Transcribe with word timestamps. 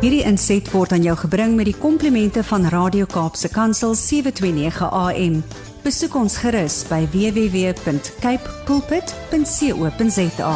Hierdie 0.00 0.22
inset 0.24 0.64
word 0.72 0.94
aan 0.96 1.02
jou 1.04 1.12
gebring 1.26 1.58
met 1.58 1.66
die 1.68 1.76
komplimente 1.76 2.40
van 2.48 2.62
Radio 2.72 3.04
Kaapse 3.04 3.50
Kansel 3.52 3.92
729 3.92 4.86
AM. 4.96 5.34
Besoek 5.84 6.14
ons 6.16 6.38
gerus 6.40 6.78
by 6.88 7.02
www.cape 7.12 8.54
pulpit.co.za. 8.64 10.54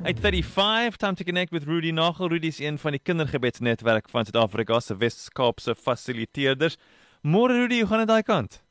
835 0.00 0.96
time 0.96 1.20
to 1.20 1.28
connect 1.28 1.52
with 1.52 1.68
Rudy 1.68 1.92
Nagel. 1.92 2.32
Rudy 2.32 2.48
is 2.48 2.62
een 2.64 2.80
van 2.80 2.96
die 2.96 3.02
kindergebedsnetwerk 3.04 4.08
van 4.08 4.24
Suid-Afrika 4.24 4.80
se 4.80 4.96
Wes-Kaapse 4.96 5.76
fasiliteerders. 5.76 6.80
Môre 7.20 7.60
Rudy, 7.60 7.84
hoe 7.84 7.92
gaan 7.92 8.06
dit 8.06 8.08
daai 8.08 8.24
kant? 8.24 8.62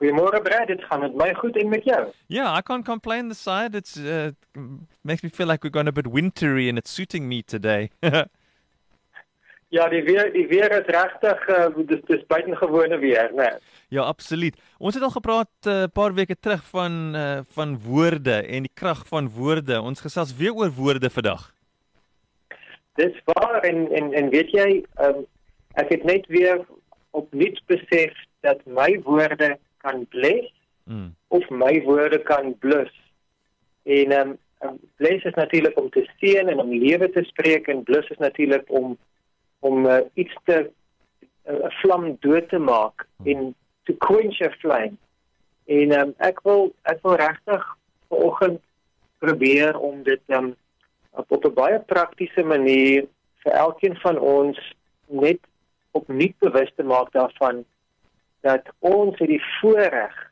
Goeiemôre 0.00 0.40
Brad, 0.40 0.66
dit 0.66 0.84
gaan 0.88 1.00
met 1.00 1.14
my 1.14 1.34
goed 1.34 1.56
en 1.56 1.68
met 1.68 1.84
jou. 1.84 2.08
Yeah, 2.26 2.56
I 2.58 2.62
can't 2.62 2.84
complain 2.84 3.28
the 3.28 3.34
side. 3.34 3.76
It's 3.76 3.96
uh, 3.96 4.30
makes 5.02 5.22
me 5.22 5.28
feel 5.28 5.46
like 5.46 5.62
we're 5.62 5.70
going 5.70 5.88
a 5.88 5.92
bit 5.92 6.06
wintry 6.06 6.68
and 6.70 6.78
it's 6.78 6.90
suiting 6.90 7.28
me 7.28 7.42
today. 7.42 7.90
Ja, 9.70 9.84
die 9.88 10.02
weer 10.02 10.32
die 10.32 10.48
weer 10.50 10.72
is 10.74 10.86
regtig 10.90 11.44
uh, 11.48 11.68
dis 11.86 12.00
dis 12.08 12.24
buitengewone 12.26 12.96
weer, 12.98 13.28
né? 13.30 13.44
Nee. 13.44 13.58
ja, 13.88 14.02
absoluut. 14.02 14.56
Ons 14.78 14.94
het 14.94 15.04
al 15.06 15.12
gepraat 15.14 15.50
'n 15.62 15.68
uh, 15.68 15.84
paar 15.92 16.14
weke 16.14 16.36
terug 16.40 16.64
van 16.72 17.14
uh, 17.14 17.38
van 17.54 17.78
woorde 17.78 18.34
en 18.34 18.66
die 18.66 18.74
krag 18.74 19.06
van 19.06 19.30
woorde. 19.30 19.80
Ons 19.80 20.00
gesels 20.00 20.34
weer 20.36 20.54
oor 20.54 20.72
woorde 20.74 21.10
vandag. 21.10 21.54
Dis 22.94 23.14
waar 23.24 23.62
en 23.62 23.92
en 23.92 24.12
en 24.12 24.28
weet 24.28 24.50
jy, 24.50 24.84
um, 24.98 25.22
ek 25.78 25.88
het 25.88 26.02
net 26.02 26.26
weer 26.26 26.66
opnuut 27.10 27.62
besef 27.66 28.18
dat 28.40 28.66
my 28.66 29.00
woorde 29.04 29.58
kan 29.82 30.06
bless 30.08 30.52
mm. 30.84 31.10
of 31.28 31.50
my 31.50 31.82
woorde 31.82 32.22
kan 32.22 32.54
blus. 32.58 32.92
En 33.82 34.12
ehm 34.12 34.36
um, 34.60 34.78
bless 34.96 35.24
is 35.24 35.34
natuurlik 35.34 35.78
om 35.80 35.90
te 35.90 36.04
seën 36.18 36.48
en 36.48 36.58
om 36.60 36.72
lewe 36.72 37.10
te 37.10 37.24
spreek 37.24 37.68
en 37.68 37.82
blus 37.82 38.08
is 38.08 38.18
natuurlik 38.18 38.64
om 38.66 38.98
om 39.58 39.86
uh, 39.86 39.98
iets 40.14 40.36
te 40.44 40.70
eh, 41.42 41.54
'n 41.54 41.64
uh, 41.64 41.70
vlam 41.80 42.16
dood 42.20 42.48
te 42.48 42.58
maak 42.58 43.06
mm. 43.16 43.26
en 43.26 43.54
to 43.84 43.94
quench 43.98 44.40
a 44.40 44.50
flame. 44.50 44.96
En 45.64 45.92
ehm 45.92 46.08
um, 46.08 46.14
ek 46.18 46.40
wil 46.42 46.74
ek 46.82 46.98
wil 47.02 47.14
regtig 47.14 47.76
vanoggend 48.08 48.60
probeer 49.18 49.78
om 49.78 50.02
dit 50.02 50.20
ehm 50.26 50.44
um, 50.44 50.54
op, 51.10 51.30
op 51.32 51.44
'n 51.44 51.54
baie 51.54 51.80
praktiese 51.80 52.42
manier 52.42 53.06
vir 53.42 53.52
elkeen 53.52 53.96
van 53.96 54.18
ons 54.18 54.74
net 55.06 55.38
opnuut 55.90 56.38
bewus 56.38 56.72
te 56.76 56.82
maak 56.82 57.12
daarvan 57.12 57.64
dat 58.40 58.62
ons 58.78 59.18
het 59.18 59.28
die 59.28 59.44
voorreg 59.60 60.30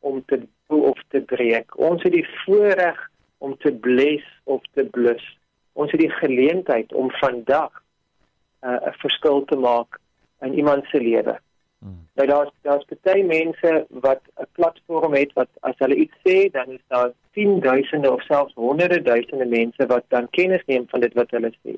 om 0.00 0.22
te 0.26 0.42
of 0.66 0.98
te 1.08 1.20
breek. 1.20 1.78
Ons 1.78 2.02
het 2.02 2.12
die 2.12 2.28
voorreg 2.44 2.98
om 3.38 3.56
te 3.58 3.72
bless 3.72 4.24
of 4.44 4.62
te 4.72 4.84
blus. 4.84 5.24
Ons 5.72 5.90
het 5.90 6.00
die 6.00 6.10
geleentheid 6.10 6.92
om 6.92 7.10
vandag 7.10 7.82
uh, 8.64 8.78
'n 8.90 8.96
verskil 9.04 9.44
te 9.44 9.56
maak 9.56 9.98
in 10.40 10.54
iemand 10.54 10.84
se 10.84 10.98
lewe. 11.00 11.38
Hmm. 11.78 12.08
Nou 12.14 12.28
daar's 12.28 12.52
daar's 12.62 12.84
baie 13.02 13.24
mense 13.24 13.86
wat 13.88 14.22
'n 14.40 14.46
platform 14.52 15.14
het 15.14 15.32
wat 15.32 15.48
as 15.60 15.78
hulle 15.78 15.94
iets 15.94 16.16
sê, 16.26 16.50
dan 16.50 16.66
is 16.68 16.84
daar 16.88 17.12
10 17.32 17.60
duisende 17.60 18.12
of 18.12 18.22
selfs 18.22 18.54
honderde 18.54 19.02
duisende 19.02 19.46
mense 19.46 19.86
wat 19.86 20.04
dan 20.08 20.30
kennis 20.30 20.64
neem 20.66 20.88
van 20.88 21.00
dit 21.00 21.14
wat 21.14 21.30
hulle 21.30 21.52
sê 21.62 21.74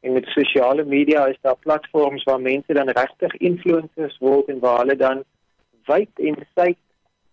en 0.00 0.12
met 0.12 0.26
sosiale 0.26 0.84
media 0.84 1.26
is 1.26 1.38
daar 1.40 1.56
platforms 1.56 2.24
waar 2.24 2.40
mense 2.40 2.72
dan 2.72 2.88
regtig 2.88 3.36
influencers 3.36 4.18
word 4.18 4.48
en 4.48 4.58
waar 4.58 4.78
hulle 4.78 4.96
dan 4.96 5.24
wyd 5.86 6.10
en 6.14 6.36
wyd 6.54 6.78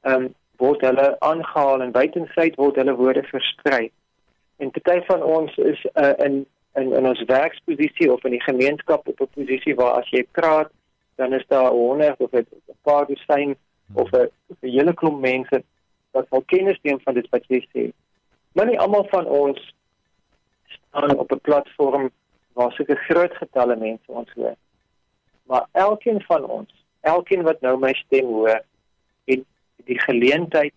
ehm 0.02 0.23
um, 0.23 0.33
word 0.58 0.81
hulle 0.81 1.19
aangehaal 1.19 1.81
en 1.81 1.91
wyd 1.91 2.16
en 2.16 2.28
wyd 2.36 2.56
word 2.56 2.75
hulle 2.75 2.95
woorde 2.95 3.23
versprei. 3.23 3.91
En 4.58 4.72
party 4.72 5.00
van 5.06 5.23
ons 5.23 5.56
is 5.58 5.86
uh, 5.94 6.14
in 6.25 6.45
in 6.73 6.94
in 6.94 7.08
ons 7.08 7.23
werksposisie 7.30 8.11
of 8.14 8.23
in 8.23 8.31
die 8.38 8.45
gemeenskap 8.45 9.08
op 9.08 9.22
'n 9.22 9.34
posisie 9.34 9.75
waar 9.75 10.00
as 10.02 10.09
jy 10.09 10.23
praat 10.31 10.72
dan 11.16 11.34
is 11.34 11.45
daar 11.47 11.72
100 11.72 12.19
of 12.19 12.31
'n 12.31 12.47
paar 12.81 13.06
dosyn 13.07 13.56
of 13.94 14.09
'n 14.12 14.30
hele 14.62 14.94
klomp 14.94 15.22
mense 15.22 15.63
wat 16.12 16.25
al 16.30 16.44
kennis 16.45 16.80
neem 16.81 17.00
van 17.00 17.13
dit 17.13 17.30
wat 17.30 17.44
jy 17.47 17.68
sê. 17.74 17.91
Maar 18.53 18.66
nie 18.66 18.80
almal 18.80 19.07
van 19.09 19.25
ons 19.25 19.74
staan 20.66 21.18
op 21.18 21.31
'n 21.31 21.41
platform 21.41 22.12
waar 22.53 22.72
sulke 22.72 22.96
groot 22.96 23.34
getalle 23.38 23.75
mense 23.75 24.12
ons 24.12 24.31
hoor. 24.36 24.56
Maar 25.44 25.66
elkeen 25.72 26.22
van 26.22 26.46
ons, 26.46 26.86
elkeen 27.02 27.44
wat 27.44 27.62
nou 27.62 27.78
my 27.80 27.94
stem 27.94 28.25
hoor, 28.25 28.62
het 29.25 29.44
die 29.86 30.00
geleentheid 30.00 30.74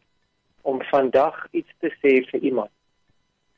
om 0.62 0.82
vandag 0.82 1.47
iets 1.50 1.72
te 1.78 1.92
sê 2.03 2.19
vir 2.31 2.41
iemand. 2.41 2.70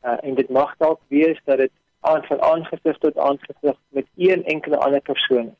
Uh, 0.03 0.19
en 0.23 0.34
dit 0.34 0.49
mag 0.49 0.75
dalk 0.78 1.01
wees 1.09 1.39
dat 1.45 1.59
dit 1.59 1.73
aan 2.01 2.23
van 2.25 2.43
aangesig 2.43 2.99
tot 2.99 3.19
aangesig 3.19 3.78
met 3.89 4.07
een 4.17 4.45
enkele 4.45 4.77
ander 4.77 5.01
persoon. 5.01 5.55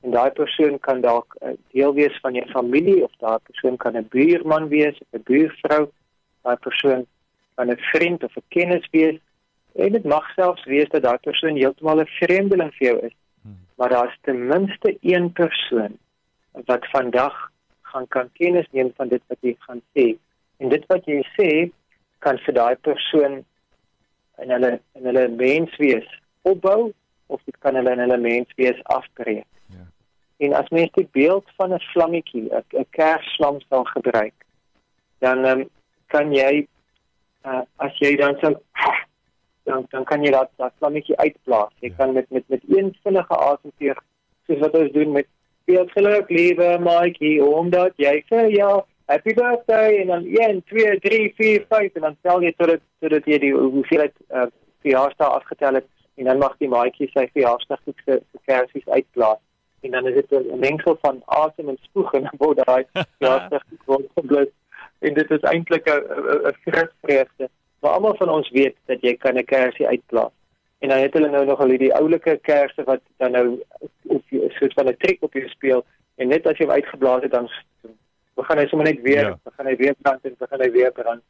En 0.00 0.10
daai 0.10 0.30
persoon 0.30 0.78
kan 0.78 1.00
dalk 1.00 1.36
'n 1.40 1.48
uh, 1.48 1.56
deel 1.72 1.94
wees 1.94 2.20
van 2.20 2.34
jou 2.34 2.46
familie 2.50 3.02
of 3.04 3.12
daai 3.18 3.38
persoon 3.38 3.76
kan 3.76 3.96
'n 3.96 4.08
buurman 4.08 4.68
wees 4.68 5.00
'n 5.12 5.22
buurvrou. 5.24 5.90
Daai 6.42 6.56
persoon 6.56 7.06
kan 7.54 7.70
'n 7.70 7.76
vriend 7.76 8.24
of 8.24 8.36
'n 8.36 8.48
kennis 8.48 8.88
wees 8.90 9.18
En 9.74 9.92
dit 9.92 10.04
mag 10.04 10.32
selfs 10.34 10.64
wees 10.64 10.88
dat 10.88 11.02
daardie 11.02 11.30
persoon 11.30 11.56
heeltemal 11.56 12.00
'n 12.00 12.06
vreemdeling 12.06 12.74
vir 12.74 12.86
jou 12.86 12.98
is. 13.06 13.16
Hmm. 13.42 13.58
Maar 13.76 13.88
daar's 13.88 14.18
ten 14.20 14.46
minste 14.46 14.96
een 15.00 15.32
persoon 15.32 15.98
wat 16.52 16.86
vandag 16.86 17.50
gaan 17.82 18.08
kan 18.08 18.32
kennis 18.32 18.66
neem 18.70 18.92
van 18.96 19.08
dit 19.08 19.22
wat 19.26 19.38
jy 19.40 19.56
gaan 19.58 19.82
sê. 19.94 20.16
En 20.56 20.68
dit 20.68 20.84
wat 20.86 21.04
jy 21.04 21.22
sê 21.38 21.70
kan 22.18 22.38
vir 22.38 22.54
daai 22.54 22.76
persoon 22.76 23.44
en 24.40 24.50
hulle 24.50 24.80
en 24.92 25.04
hulle 25.04 25.28
menswees 25.28 26.08
opbou 26.42 26.92
of 27.26 27.40
dit 27.44 27.56
kan 27.58 27.74
hulle 27.74 27.90
en 27.90 27.98
hulle 27.98 28.18
menswees 28.18 28.84
afbreek. 28.84 29.46
Ja. 29.66 29.86
En 30.46 30.54
as 30.54 30.68
mens 30.68 30.92
die 30.92 31.08
beeld 31.12 31.46
van 31.56 31.72
'n 31.74 31.80
vlammetjie, 31.92 32.50
'n 32.52 32.86
kersvlam 32.90 33.60
sal 33.68 33.84
gebruik, 33.84 34.34
dan 35.18 35.44
um, 35.44 35.68
kan 36.06 36.32
jy 36.32 36.66
uh, 37.44 37.62
as 37.76 37.98
jy 37.98 38.16
dan 38.16 38.36
so 38.40 38.54
dan 39.70 39.86
dan 39.94 40.04
kan 40.04 40.24
jy 40.24 40.30
dat 40.34 40.50
dat 40.62 40.72
vlammetjie 40.78 41.16
uitblaas. 41.16 41.74
Jy 41.80 41.88
ja. 41.88 41.98
kan 41.98 42.12
met 42.12 42.30
met 42.30 42.48
met 42.48 42.62
een 42.68 42.94
vinnige 43.02 43.36
asemteug 43.36 44.00
soos 44.46 44.62
wat 44.64 44.78
ons 44.82 44.92
doen 44.92 45.12
met 45.12 45.26
veel 45.70 45.86
geluk 45.94 46.28
liewe 46.28 46.78
Maatjie 46.82 47.44
omdat 47.44 47.92
jy 47.96 48.16
sê 48.30 48.46
ja 48.54 48.70
happy 49.10 49.34
birthday 49.34 50.00
en 50.00 50.06
dan 50.06 50.24
1 50.24 50.62
2 50.72 50.98
3 51.06 51.32
4 51.36 51.64
5 51.68 51.94
en 51.94 52.06
dan 52.08 52.16
tel 52.22 52.42
jy 52.42 52.52
tot 52.56 52.72
dit 52.74 52.82
tot 53.02 53.14
dit 53.16 53.30
jy 53.32 53.38
die 53.44 53.52
hoeveelheid 53.54 54.14
uh, 54.30 54.46
verjaarsdae 54.84 55.30
afgetel 55.38 55.80
het 55.80 55.88
en 56.20 56.30
dan 56.30 56.42
mag 56.42 56.56
die 56.62 56.70
maatjie 56.74 57.10
sy 57.14 57.26
verjaarsdag 57.32 57.82
goed 57.84 58.02
se 58.06 58.20
kersies 58.50 58.88
uitblaas 58.88 59.42
en 59.86 59.96
dan 59.96 60.06
is 60.10 60.18
dit 60.20 60.34
'n 60.38 60.58
mengsel 60.66 60.98
van 61.06 61.22
asem 61.42 61.68
en 61.68 61.78
spoeg 61.88 62.14
en 62.14 62.30
word 62.42 62.62
daai 62.64 62.84
verjaarsdag 63.18 63.64
word 63.86 64.10
geblus 64.18 64.52
en 64.98 65.14
dit 65.14 65.30
is 65.38 65.48
eintlik 65.52 65.88
'n 65.88 66.02
'n 66.50 66.56
vreugde 66.64 67.50
Maar 67.80 67.90
almal 67.90 68.14
van 68.16 68.28
ons 68.28 68.50
weet 68.50 68.76
dat 68.86 69.00
jy 69.00 69.16
kan 69.16 69.38
'n 69.38 69.44
kersie 69.44 69.86
uitplaas. 69.86 70.32
En 70.78 70.88
dan 70.88 70.98
het 70.98 71.12
hulle 71.12 71.28
nou 71.28 71.44
nog 71.44 71.60
al 71.60 71.68
hierdie 71.68 71.94
oulike 71.94 72.38
kersse 72.42 72.84
wat 72.84 73.00
dan 73.16 73.30
nou 73.30 73.62
op 74.02 74.22
'n 74.30 74.50
soort 74.58 74.72
van 74.72 74.88
'n 74.88 74.96
trick 74.96 75.22
op 75.22 75.32
jou 75.32 75.48
speel 75.48 75.84
en 76.16 76.28
net 76.28 76.46
as 76.46 76.56
jy 76.58 76.64
hom 76.64 76.74
uitgeblaas 76.74 77.22
het 77.22 77.30
dan 77.30 77.50
begin 78.34 78.58
hy 78.58 78.66
sommer 78.66 78.86
net 78.86 79.02
weer, 79.02 79.26
ja. 79.26 79.38
begin 79.42 79.66
hy 79.66 79.76
weer 79.76 79.94
brand 80.02 80.24
en 80.24 80.34
begin 80.38 80.60
hy 80.60 80.70
weer 80.70 80.92
brand. 80.92 81.22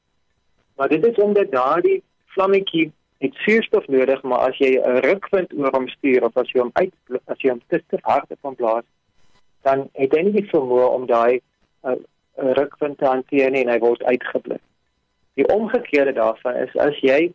Maar 0.76 0.88
dit 0.88 1.06
is 1.06 1.16
omdat 1.16 1.50
daardie 1.50 2.02
vlammetjie 2.26 2.92
het 3.18 3.34
suurstof 3.34 3.86
nodig, 3.86 4.22
maar 4.22 4.38
as 4.38 4.56
jy 4.58 4.78
'n 4.78 5.02
rukwind 5.04 5.52
oor 5.52 5.74
hom 5.76 5.88
stuur 5.88 6.24
of 6.24 6.36
as 6.36 6.50
jy 6.50 6.60
hom 6.60 6.70
uit 6.72 6.94
as 7.26 7.40
jy 7.40 7.50
hom 7.50 7.62
te 7.68 7.98
hard 8.02 8.30
op 8.30 8.38
hom 8.40 8.54
blaas, 8.54 8.84
dan 9.62 9.88
het 9.92 10.12
hy 10.16 10.22
nie 10.22 10.32
die 10.40 10.48
vermoë 10.48 10.88
om 10.94 11.06
daai 11.06 11.40
uh, 11.84 11.96
rukwind 12.34 12.98
te 12.98 13.04
hanteer 13.04 13.50
nie 13.50 13.64
en 13.64 13.68
hy 13.68 13.78
word 13.78 14.02
uitgeblus. 14.02 14.62
Die 15.34 15.46
omgekeerde 15.46 16.12
daarvan 16.12 16.56
is 16.56 16.76
as 16.76 16.98
jy 17.00 17.32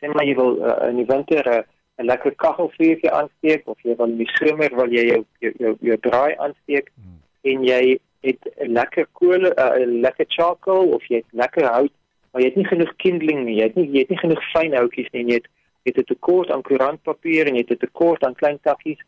sê 0.00 0.12
maar 0.12 0.26
jy 0.28 0.34
wil 0.38 0.58
uh, 0.60 0.88
in 0.88 1.00
die 1.00 1.08
winter 1.08 1.42
'n 1.48 1.58
uh, 1.58 1.64
lekker 2.04 2.34
kaggelvuurtjie 2.34 3.10
aansteek 3.10 3.68
of 3.68 3.80
jy 3.82 3.96
wil 3.96 4.10
in 4.12 4.18
die 4.18 4.32
somer 4.38 4.74
wil 4.76 4.92
jy 4.92 5.06
jou 5.12 5.22
jou 5.40 5.52
jou, 5.58 5.76
jou 5.80 5.96
draai 6.08 6.36
aansteek 6.36 6.90
hmm. 6.94 7.18
en 7.42 7.64
jy 7.64 7.98
het 8.20 8.42
'n 8.60 8.72
lekker 8.78 9.06
kool 9.12 9.40
'n 9.40 9.54
uh, 9.56 10.00
lekker 10.06 10.26
charcoal 10.28 10.92
of 10.98 11.04
jy 11.08 11.16
het 11.16 11.30
lekker 11.32 11.64
hout 11.64 11.92
maar 12.32 12.42
jy 12.42 12.48
het 12.48 12.56
nie 12.56 12.70
genoeg 12.72 12.96
kindling 12.96 13.44
nie 13.44 13.58
jy 13.58 13.68
het 13.68 13.76
nie 13.76 13.88
jy 13.90 13.98
het 14.04 14.08
nie 14.08 14.24
genoeg 14.24 14.42
fyn 14.52 14.76
houtjies 14.76 15.12
nie 15.12 15.24
jy 15.24 15.40
het 15.40 15.48
jy 15.84 15.92
het 15.92 15.98
'n 15.98 16.10
tekort 16.12 16.50
aan 16.50 16.62
koerantpapier 16.62 17.46
en 17.46 17.54
jy 17.54 17.64
het 17.64 17.72
'n 17.72 17.84
tekort 17.86 18.24
aan 18.24 18.34
klein 18.34 18.58
takkies 18.62 19.00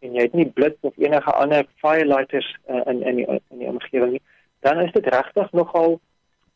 en 0.00 0.14
jy 0.14 0.22
het 0.22 0.34
nie 0.34 0.46
blits 0.46 0.78
of 0.80 0.94
enige 0.96 1.32
ander 1.32 1.66
firelighters 1.82 2.56
uh, 2.70 2.82
in 2.86 3.02
in 3.02 3.16
die 3.16 3.26
in 3.26 3.58
die 3.58 3.68
omgewing 3.68 4.12
nie 4.12 4.22
dan 4.60 4.80
is 4.80 4.92
dit 4.92 5.06
regtig 5.06 5.52
nogal 5.52 6.00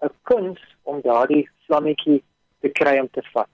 'n 0.02 0.14
kuns 0.28 0.60
om 0.82 1.00
daardie 1.00 1.49
vlammetjie 1.66 2.22
te 2.60 2.69
kry 2.69 2.99
om 2.99 3.08
te 3.10 3.22
vat. 3.32 3.49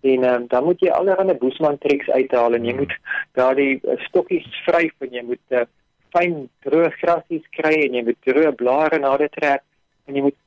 En 0.00 0.24
um, 0.24 0.46
dan 0.46 0.64
moet 0.64 0.80
jy 0.80 0.90
allerlei 0.90 1.36
boesman 1.38 1.78
triks 1.78 2.08
uithaal 2.08 2.54
en 2.56 2.64
jy 2.64 2.74
moet 2.74 2.94
daardie 3.38 3.80
uh, 3.82 3.98
stokkies 4.06 4.46
vryf 4.64 4.94
en 5.04 5.12
jy 5.12 5.22
moet 5.22 5.56
uh, 5.60 5.66
fyn 6.14 6.46
droë 6.64 6.90
grasies 7.02 7.44
kry 7.58 7.74
en 7.84 7.98
jy 7.98 8.04
moet 8.06 8.20
droë 8.26 8.54
blare 8.62 8.98
na 9.02 9.16
dit 9.20 9.32
trek 9.36 9.62
en 10.06 10.16
jy 10.16 10.22
moet 10.28 10.38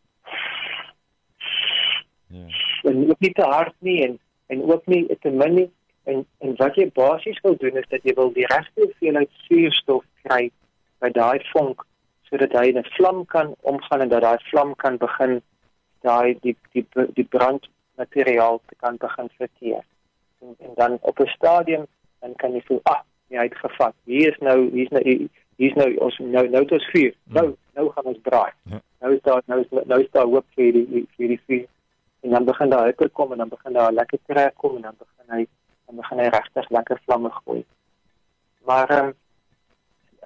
Ja. 2.33 2.47
En 2.89 3.03
nie 3.19 3.33
te 3.37 3.45
hard 3.45 3.75
nie 3.85 3.99
en 4.07 4.19
en 4.47 4.63
ook 4.71 4.87
nie 4.89 5.05
te 5.21 5.29
min 5.29 5.53
nie 5.53 5.69
en 6.09 6.25
en 6.39 6.55
wat 6.57 6.75
jy 6.75 6.87
basies 6.97 7.39
wil 7.45 7.55
doen 7.61 7.77
is 7.77 7.89
dat 7.89 8.01
jy 8.03 8.15
wil 8.17 8.31
die 8.33 8.47
regte 8.49 8.81
hoeveelheid 8.81 9.29
suurstof 9.45 10.03
kry 10.25 10.49
by 11.03 11.11
daai 11.13 11.45
vonk 11.51 11.85
sodat 12.33 12.53
hy 12.57 12.69
in 12.71 12.79
'n 12.81 12.91
vlam 12.97 13.25
kan 13.25 13.55
omgaan 13.61 14.01
en 14.01 14.09
dat 14.09 14.21
daai 14.21 14.37
vlam 14.49 14.75
kan 14.75 14.97
begin 14.97 15.41
daai 16.01 16.37
die 16.41 16.57
die 16.73 16.85
die 17.17 17.27
brandmateriaal 17.35 18.61
te 18.65 18.75
kan 18.75 18.97
begin 18.97 19.29
verteer. 19.37 19.83
En, 20.41 20.55
en 20.65 20.71
dan 20.75 20.97
op 21.01 21.19
'n 21.19 21.35
stadium 21.37 21.85
dan 22.19 22.35
kan 22.35 22.53
jy 22.53 22.61
voel 22.65 22.79
ah, 22.83 23.01
jy 23.27 23.43
het 23.43 23.57
gevat. 23.57 23.93
Hier 24.03 24.31
is 24.31 24.39
nou 24.39 24.69
hier's 24.71 24.89
nou 24.89 25.03
hier's 25.55 25.75
nou 25.75 25.89
ons 26.05 26.17
nou 26.17 26.49
nou 26.49 26.65
tot 26.65 26.83
vuur. 26.91 27.13
Hmm. 27.23 27.33
Nou 27.33 27.55
nou 27.73 27.91
gaan 27.91 28.09
ons 28.11 28.21
braai. 28.21 28.51
Ja. 28.63 28.81
Nou 28.99 29.13
is 29.15 29.21
daar 29.21 29.41
nou 29.45 29.59
is 29.61 29.85
nou 29.85 30.01
is 30.01 30.11
daar 30.11 30.25
hoop 30.25 30.45
vir 30.55 30.71
die 30.73 31.05
vir 31.17 31.27
die 31.35 31.41
vuur. 31.47 31.67
En 32.23 32.29
dan 32.29 32.45
begin 32.45 32.69
daar 32.69 32.85
hitte 32.85 33.09
kom 33.09 33.31
en 33.31 33.37
dan 33.37 33.49
begin 33.49 33.73
daar 33.73 33.91
lekker 33.91 34.19
trek 34.25 34.55
kom 34.55 34.75
en 34.75 34.81
dan 34.81 34.95
begin 34.97 35.35
hy 35.35 35.45
dan 35.85 35.95
begin 35.95 36.19
hy 36.19 36.27
regtig 36.27 36.69
lekker 36.69 37.01
vlamme 37.05 37.29
gooi. 37.29 37.65
Maar 38.65 38.97
um, 39.03 39.13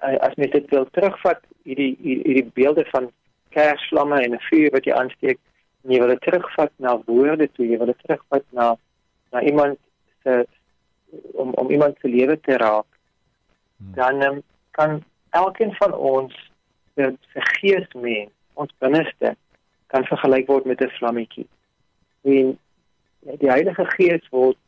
as 0.00 0.34
mens 0.36 0.52
dit 0.52 0.70
wil 0.70 0.86
terugvat 0.90 1.40
hierdie 1.62 1.96
hierdie 2.02 2.50
beelde 2.54 2.84
van 2.92 3.10
kersvlamme 3.56 4.20
en 4.22 4.34
'n 4.34 4.46
vuur 4.50 4.70
wat 4.70 4.84
jy 4.84 4.92
aansteek 4.92 5.38
en 5.84 5.92
jy 5.92 5.98
wil 5.98 6.12
dit 6.14 6.20
terugvat 6.20 6.72
na 6.76 6.98
woorde 7.06 7.48
toe 7.52 7.66
jy 7.66 7.78
wil 7.78 7.90
dit 7.92 8.02
terugvat 8.04 8.44
na 8.50 8.76
na 9.32 9.42
iemand 9.42 9.78
se 10.22 10.46
om 11.32 11.52
om 11.54 11.70
iemand 11.70 11.96
se 12.00 12.08
lewe 12.08 12.40
te 12.40 12.56
raak 12.56 12.86
hmm. 13.76 13.94
dan 13.94 14.22
um, 14.22 14.42
kan 14.70 15.02
elkeen 15.30 15.74
van 15.74 15.94
ons 15.94 16.34
se 16.94 17.16
gees 17.58 17.92
meen 17.94 18.30
ons 18.54 18.74
binneste 18.78 19.36
kan 19.86 20.04
vergelyk 20.04 20.46
word 20.46 20.64
met 20.64 20.80
'n 20.80 20.96
vlammetjie 20.98 21.46
en 22.22 22.58
die 23.20 23.50
Heilige 23.50 23.84
Gees 23.84 24.28
word 24.30 24.58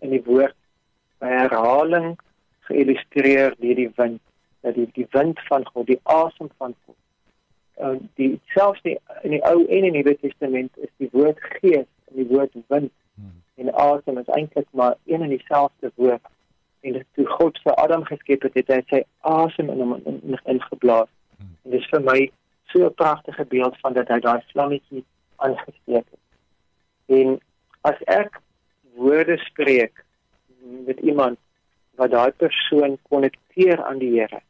in 0.00 0.10
die 0.10 0.24
woord 0.24 0.56
by 1.18 1.28
herhaling 1.28 2.18
geillustreer 2.68 3.54
deur 3.58 3.78
die 3.82 3.92
wind 3.96 4.20
dat 4.60 4.74
die 4.74 4.88
die 4.92 5.06
wind 5.10 5.40
van 5.46 5.66
God, 5.66 5.86
die 5.86 6.00
asem 6.02 6.50
van 6.56 6.74
God. 6.84 6.96
Uh 7.76 7.96
die 8.14 8.40
selfs 8.54 8.82
die 8.82 8.98
in 9.22 9.30
die 9.36 9.42
Ou 9.48 9.64
en 9.64 9.84
in 9.84 9.92
die 9.92 10.02
Nuwe 10.02 10.16
Testament 10.18 10.76
is 10.76 10.90
die 10.96 11.08
woord 11.12 11.40
gees 11.60 11.86
en 12.10 12.18
die 12.18 12.26
woord 12.28 12.52
wind 12.72 12.92
hmm. 13.14 13.38
en 13.54 13.72
asem 13.74 14.18
is 14.20 14.28
eintlik 14.36 14.68
maar 14.70 14.96
een 15.04 15.22
en 15.22 15.32
dieselfde 15.32 15.92
woord. 15.94 16.26
En 16.80 17.06
toe 17.14 17.26
God 17.26 17.58
vir 17.64 17.74
Adam 17.74 18.04
geskep 18.04 18.42
het, 18.42 18.54
het 18.54 18.74
hy 18.74 18.80
sy 18.88 19.00
asem 19.28 19.72
in 19.72 19.80
hom 19.80 19.96
ingeblaas. 20.44 21.08
In 21.38 21.46
hmm. 21.46 21.56
en 21.64 21.76
dit 21.76 21.80
is 21.80 21.90
vir 21.94 22.04
my 22.04 22.20
so 22.72 22.84
'n 22.86 22.94
pragtige 22.94 23.44
beeld 23.44 23.80
van 23.80 23.96
dat 23.96 24.08
hy 24.08 24.20
daai 24.20 24.44
vlammetjie 24.52 25.04
aangesteek 25.36 26.04
het. 26.04 26.24
En 27.06 27.40
as 27.88 28.04
ek 28.06 28.40
woorde 28.94 29.38
spreek 29.38 30.04
met 30.86 31.00
iemand 31.00 31.38
wat 31.96 32.10
daai 32.10 32.30
persoon 32.30 32.98
konnekteer 33.08 33.84
aan 33.84 33.98
die 33.98 34.12
Here 34.20 34.40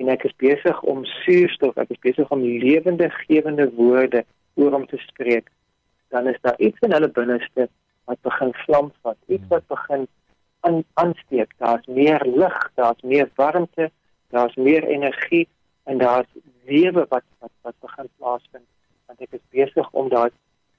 en 0.00 0.08
ek 0.08 0.24
is 0.28 0.36
besig 0.40 0.82
om 0.88 1.04
suurstof, 1.22 1.76
ek 1.76 1.92
is 1.94 2.00
besig 2.04 2.30
om 2.32 2.42
lewende 2.42 3.10
gewende 3.26 3.68
woorde 3.76 4.24
oor 4.54 4.72
hom 4.76 4.86
te 4.88 5.00
spreek, 5.04 5.50
dan 6.12 6.28
is 6.28 6.40
daar 6.44 6.58
iets 6.60 6.80
in 6.84 6.92
hulle 6.92 7.08
binneste 7.08 7.68
wat 8.10 8.20
begin 8.26 8.52
vlam 8.64 8.90
vat, 9.04 9.18
iets 9.28 9.48
wat 9.52 9.66
begin 9.72 10.06
aan 10.62 10.82
aansteek. 11.00 11.52
Daar's 11.58 11.86
meer 11.86 12.22
lig, 12.26 12.58
daar's 12.74 13.00
meer 13.02 13.28
warmte, 13.36 13.90
daar's 14.30 14.54
meer 14.56 14.84
energie 14.84 15.46
en 15.84 15.98
daar's 15.98 16.28
lewe 16.66 17.06
wat 17.08 17.24
wat 17.38 17.52
wat 17.62 17.74
begin 17.80 18.08
plaasvind 18.18 18.68
want 19.06 19.20
ek 19.20 19.38
is 19.38 19.46
besig 19.50 19.88
om 19.92 20.08
daai 20.12 20.30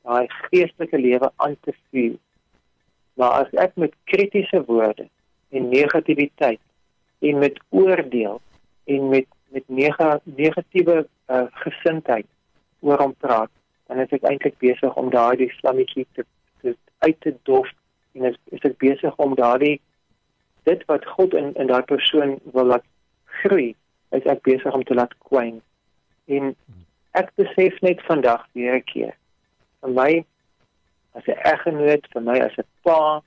daai 0.03 0.27
geestelike 0.49 0.99
lewe 0.99 1.31
aan 1.35 1.57
te 1.61 1.73
vuur. 1.91 2.15
Maar 3.19 3.43
as 3.43 3.51
ek 3.65 3.75
met 3.79 3.93
kritiese 4.09 4.63
woorde 4.67 5.07
en 5.53 5.69
negativiteit 5.69 6.61
en 7.19 7.37
met 7.39 7.59
oordeel 7.69 8.41
en 8.85 9.09
met 9.09 9.27
met 9.53 9.63
nega, 9.69 10.19
negatiewe 10.23 11.07
uh, 11.29 11.43
gesindheid 11.61 12.25
oor 12.79 12.97
hom 12.97 13.11
praat, 13.21 13.51
dan 13.87 13.99
is 14.01 14.09
ek 14.17 14.23
eintlik 14.25 14.55
besig 14.57 14.95
om 14.97 15.11
daardie 15.13 15.51
vlammetjie 15.59 16.07
te, 16.17 16.25
te 16.61 16.73
uit 17.05 17.19
te 17.21 17.35
dof 17.45 17.69
en 18.17 18.25
is, 18.31 18.39
is 18.49 18.65
ek 18.65 18.79
besig 18.81 19.19
om 19.21 19.35
daardie 19.37 19.75
dit 20.65 20.81
wat 20.89 21.05
God 21.05 21.35
in 21.37 21.51
in 21.61 21.69
daai 21.69 21.83
persoon 21.85 22.39
wil 22.55 22.71
laat 22.71 22.87
groei, 23.43 23.75
is 24.09 24.25
ek 24.25 24.41
besig 24.47 24.73
om 24.73 24.83
te 24.83 24.97
laat 24.97 25.13
kwyn. 25.29 25.61
En 26.25 26.55
ek 27.13 27.29
besef 27.37 27.77
net 27.85 28.01
vandag 28.09 28.47
weer 28.57 28.79
'n 28.79 28.87
keer 28.89 29.13
vir 29.83 29.93
my 29.99 30.25
as 31.13 31.27
'n 31.27 31.39
eggenoot, 31.53 32.07
vir 32.13 32.21
my 32.21 32.39
as 32.39 32.57
'n 32.57 32.65
pa, 32.83 33.21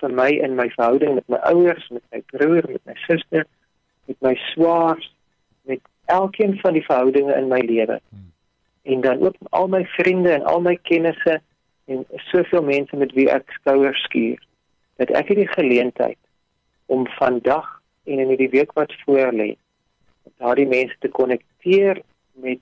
vir 0.00 0.10
my 0.10 0.30
in 0.30 0.54
my 0.56 0.68
verhouding 0.76 1.14
met 1.14 1.28
my 1.28 1.40
ouers, 1.50 1.88
met 1.90 2.04
my 2.12 2.22
broer, 2.30 2.64
met 2.68 2.84
my 2.86 2.94
suster, 3.06 3.46
met 4.04 4.20
my 4.20 4.34
swaars, 4.34 5.14
met 5.62 5.80
elkeen 6.04 6.58
van 6.60 6.72
die 6.72 6.84
verhoudinge 6.84 7.34
in 7.34 7.48
my 7.48 7.60
lewe. 7.60 8.00
Hmm. 8.08 8.32
En 8.82 9.00
dan 9.00 9.20
ook 9.20 9.34
al 9.50 9.68
my 9.68 9.84
vriende 9.96 10.30
en 10.30 10.44
al 10.44 10.60
my 10.60 10.76
kennisse 10.82 11.40
en 11.84 12.06
soveel 12.30 12.62
mense 12.62 12.96
met 12.96 13.12
wie 13.12 13.28
ek 13.30 13.50
skouers 13.60 14.02
skuur, 14.08 14.40
dat 14.96 15.10
ek 15.10 15.32
hierdie 15.32 15.48
geleentheid 15.52 16.18
om 16.86 17.06
vandag 17.16 17.80
en 18.04 18.20
in 18.20 18.36
die 18.36 18.48
week 18.52 18.72
wat 18.72 18.92
voor 19.04 19.32
lê, 19.32 19.54
daardie 20.40 20.68
mense 20.68 20.96
te 21.00 21.08
konnekteer 21.08 22.00
met 22.32 22.60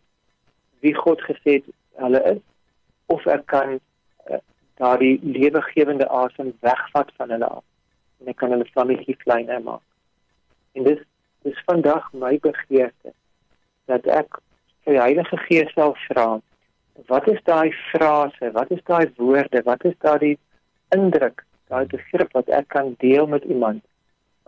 wie 0.83 0.95
God 0.95 1.23
gesê 1.27 1.59
het 1.61 1.71
hulle 2.03 2.23
is 2.35 2.43
of 3.07 3.27
ek 3.31 3.47
kan 3.51 3.77
uh, 3.77 4.41
daardie 4.81 5.19
lewegewende 5.23 6.09
asem 6.09 6.53
wegvat 6.65 7.11
van 7.19 7.35
hulle 7.35 7.51
af 7.59 7.65
en 8.23 8.31
ek 8.33 8.39
kan 8.43 8.55
hulle 8.55 8.69
vlammetjie 8.71 9.17
kleiner 9.23 9.63
maak. 9.63 9.83
En 10.79 10.87
dis 10.87 11.01
dis 11.43 11.59
vandag 11.67 12.09
my 12.13 12.39
begeerte 12.47 13.13
dat 13.91 14.07
ek 14.07 14.41
vir 14.85 14.97
die 14.97 15.03
Heilige 15.03 15.39
Gees 15.47 15.73
sal 15.75 15.95
vra 16.07 16.29
wat 17.09 17.29
is 17.33 17.41
daai 17.49 17.73
frase 17.91 18.53
wat 18.57 18.71
is 18.71 18.83
daai 18.91 19.07
woorde 19.17 19.63
wat 19.69 19.85
is 19.91 19.97
daai 20.07 20.37
indruk 20.97 21.45
daai 21.73 21.85
begrip 21.95 22.33
wat 22.39 22.49
ek 22.61 22.69
kan 22.75 22.95
deel 23.05 23.27
met 23.35 23.45
iemand 23.45 23.83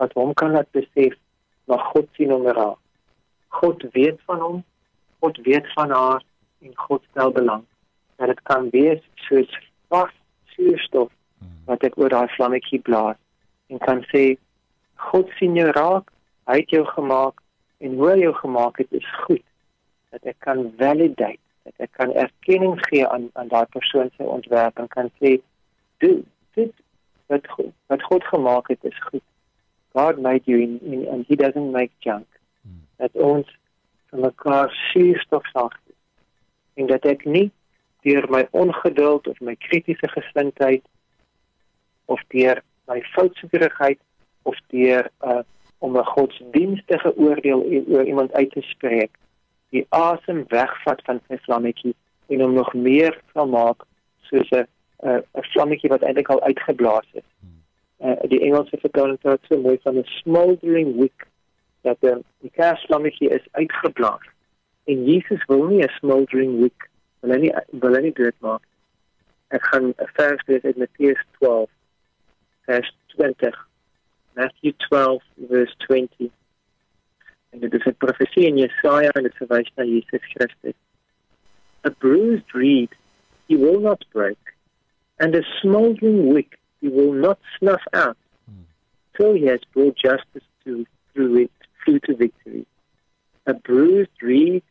wat 0.01 0.13
hom 0.19 0.33
kan 0.33 0.55
laat 0.57 0.71
besef 0.77 1.15
maar 1.65 1.81
God 1.91 2.05
sien 2.13 2.29
hom 2.29 2.45
raak. 2.45 2.77
God 3.59 3.85
weet 3.97 4.19
van 4.29 4.39
hom 4.39 4.63
God 5.23 5.37
weet 5.47 5.67
van 5.73 5.91
haar 5.91 6.23
en 6.61 6.73
God 6.87 7.03
stel 7.11 7.31
belang 7.31 7.63
dat 8.17 8.31
dit 8.31 8.41
kan 8.49 8.69
wees 8.75 9.01
soos 9.27 9.59
vas 9.89 10.13
suurstof 10.55 11.11
wat 11.69 11.83
ek 11.87 11.97
oor 11.99 12.13
daai 12.13 12.27
vlammetjie 12.35 12.81
blaas 12.87 13.17
en 13.73 13.81
kan 13.87 14.03
sê 14.11 14.25
God 15.09 15.31
sien 15.39 15.57
jou 15.57 15.71
raak 15.79 16.11
hy 16.49 16.59
het 16.61 16.69
jou 16.69 16.85
gemaak 16.85 17.41
en 17.83 17.97
hoe 17.99 18.09
hy 18.11 18.19
jou 18.19 18.33
gemaak 18.41 18.77
het 18.77 18.91
is 18.93 19.07
goed. 19.25 19.43
Dat 20.13 20.23
ek 20.31 20.39
kan 20.45 20.67
validate 20.79 21.41
dat 21.65 21.87
ek 21.87 21.91
kan 21.97 22.13
erkenning 22.13 22.77
gee 22.87 23.07
aan 23.07 23.29
aan 23.33 23.49
daai 23.49 23.65
persoon 23.73 24.11
se 24.15 24.23
ontwerp 24.23 24.77
en 24.79 24.87
kan 24.87 25.09
sê 25.19 25.37
dit 26.03 26.21
dit 26.53 26.73
wat 27.31 27.47
God, 27.49 27.71
wat 27.89 28.03
God 28.03 28.23
gemaak 28.23 28.67
het 28.69 28.83
is 28.83 28.99
goed. 29.09 29.23
God 29.97 30.19
made 30.21 30.45
you 30.45 30.61
in, 30.61 30.79
in, 30.81 31.07
and 31.07 31.25
he 31.27 31.35
doesn't 31.35 31.71
make 31.71 31.91
junk. 31.99 32.27
Hmm. 32.61 32.85
dat 33.01 33.11
ons 33.13 33.49
van 34.09 34.19
mekaar 34.19 34.71
suurstof 34.91 35.47
sag 35.53 35.73
en 36.73 36.87
dat 36.87 37.05
ek 37.05 37.25
nie 37.25 37.49
deur 38.05 38.27
my 38.29 38.43
ongeduld 38.51 39.27
of 39.27 39.39
my 39.41 39.55
kritiese 39.67 40.09
gesindheid 40.13 40.85
of 42.05 42.21
deur 42.33 42.61
my 42.91 43.01
foutsekerigheid 43.15 43.99
of 44.43 44.59
deur 44.69 45.09
'n 45.09 45.31
uh, 45.31 45.43
om 45.85 45.97
'n 45.97 46.11
godsdienstige 46.15 47.11
oordeel 47.17 47.61
oor 47.87 48.05
iemand 48.05 48.33
uit 48.33 48.51
te 48.51 48.61
spreek, 48.61 49.11
die 49.69 49.85
asem 49.89 50.43
wegvat 50.47 51.01
van 51.07 51.19
sy 51.27 51.37
vlammetjie 51.47 51.95
en 52.27 52.41
hom 52.41 52.53
nog 52.53 52.73
meer 52.73 53.21
sal 53.33 53.47
maak 53.47 53.85
soos 54.29 54.49
'n 54.49 54.67
'n 55.05 55.45
vlammetjie 55.51 55.89
wat 55.89 56.01
eintlik 56.01 56.29
al 56.29 56.41
uitgeblaas 56.41 57.09
is. 57.13 57.29
Uh, 57.99 58.15
die 58.27 58.41
Engelse 58.47 58.77
vertaling 58.77 59.19
praat 59.19 59.39
so 59.47 59.57
mooi 59.57 59.77
van 59.83 59.97
'n 59.97 60.13
smoldering 60.21 60.95
wick 61.01 61.27
dat 61.81 61.97
die, 61.99 62.15
die 62.39 62.51
kersvlammetjie 62.51 63.29
is 63.29 63.45
uitgeblaas. 63.51 64.25
En 64.83 65.05
Jesus 65.05 65.45
wil 65.45 65.63
nie 65.63 65.83
'n 65.83 65.97
smoldering 65.99 66.59
wick 66.61 66.89
wil 67.19 67.31
hy 67.33 67.39
nie 67.39 67.53
wil 67.69 67.93
hy 67.93 68.01
nie 68.01 68.13
dit 68.13 68.39
maak. 68.39 68.61
Ek 69.47 69.63
gaan 69.71 69.87
'n 69.89 70.11
vers 70.17 70.41
lees 70.47 70.63
uit 70.63 70.77
Matteus 70.77 71.21
12 71.37 71.69
vers 72.65 72.95
20 73.15 73.67
Matthew 74.35 74.73
12 74.89 75.21
verse 75.49 75.75
20. 75.87 76.31
En 77.49 77.59
dit 77.59 77.73
is 77.73 77.85
'n 77.85 77.95
profesie 77.97 78.45
in 78.45 78.57
Jesaja 78.57 79.09
en 79.09 79.23
dit 79.23 79.35
verwys 79.35 79.71
na 79.75 79.83
Jesus 79.83 80.23
Christus. 80.33 80.79
A 81.81 81.89
bruised 81.89 82.53
reed 82.53 82.91
he 83.47 83.55
will 83.55 83.79
not 83.79 84.05
break 84.11 84.37
and 85.19 85.35
a 85.35 85.43
smoldering 85.61 86.33
wick 86.33 86.59
he 86.81 86.89
will 86.89 87.13
not 87.13 87.39
snuff 87.57 87.83
out 87.93 88.17
till 89.15 89.33
he 89.33 89.45
has 89.45 89.61
brought 89.73 89.95
justice 89.95 90.47
to 90.63 90.85
through 91.13 91.37
it 91.43 91.51
through 91.79 91.99
to 91.99 92.15
victory. 92.15 92.65
A 93.45 93.53
bruised 93.53 94.21
reed 94.21 94.63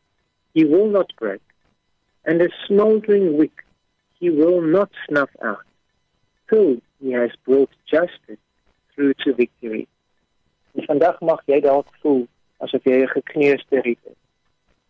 he 0.53 0.63
will 0.65 0.89
not 0.89 1.11
break 1.17 1.41
and 2.25 2.41
a 2.41 2.49
smoldering 2.67 3.37
wick 3.37 3.65
he 4.19 4.29
will 4.29 4.61
not 4.61 4.91
snuff 5.07 5.29
out 5.41 5.65
still 6.45 6.77
he 6.99 7.11
has 7.11 7.31
brought 7.45 7.71
justice 7.85 8.44
through 8.95 9.13
to 9.23 9.35
victory. 9.35 9.87
En 10.73 10.83
vandag 10.83 11.19
mag 11.19 11.41
jy 11.45 11.59
dalk 11.59 11.87
voel 12.01 12.27
asof 12.63 12.83
jy 12.83 13.01
'n 13.03 13.07
gekneusde 13.07 13.81
riet 13.81 14.03
is. 14.03 14.19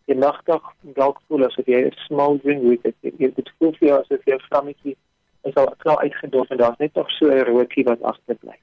Jy 0.06 0.14
mag 0.14 0.42
dalk 0.46 1.20
voel 1.28 1.44
asof 1.46 1.66
jy 1.66 1.84
'n 1.86 1.92
smoldering 2.06 2.62
wick 2.68 2.84
is. 2.84 2.94
Jy 3.02 3.34
dit 3.34 3.50
voel 3.58 3.72
vir 3.78 3.88
jou 3.88 3.98
asof 4.00 4.24
jou 4.24 4.38
vlammetjie 4.48 4.96
is 5.42 5.54
al 5.54 5.74
klaar 5.78 5.98
uitgedof 5.98 6.50
en 6.50 6.56
daar's 6.56 6.78
net 6.78 6.94
nog 6.94 7.10
so 7.10 7.30
'n 7.30 7.44
rookie 7.44 7.84
wat 7.84 8.02
agterbly. 8.02 8.58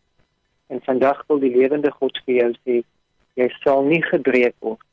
En 0.68 0.82
vandag 0.82 1.24
wil 1.28 1.40
die 1.40 1.56
lewende 1.56 1.92
God 1.92 2.20
vir 2.26 2.36
jou 2.36 2.54
sê, 2.66 2.84
jy 3.34 3.50
sal 3.64 3.84
nie 3.84 4.02
gebreek 4.02 4.56
word. 4.60 4.84